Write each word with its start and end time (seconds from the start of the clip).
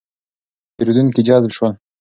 پېرېدونکي 0.75 1.21
جذب 1.27 1.51
شول. 1.57 1.71